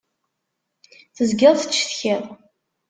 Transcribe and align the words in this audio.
Tezgiḍ 1.15 1.55
tettcetkiḍ. 1.57 2.23